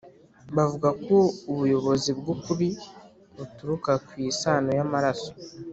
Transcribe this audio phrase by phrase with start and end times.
[0.55, 1.17] bavuga ko
[1.51, 2.67] ubuyobozi bw’ukuri
[3.35, 5.31] buturuka ku isano y’amaraso